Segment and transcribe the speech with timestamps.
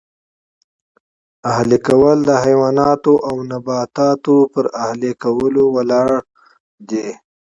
[1.51, 6.09] اهلي کول د حیواناتو او نباتاتو پر اهلي کولو ولاړ
[6.89, 7.07] دی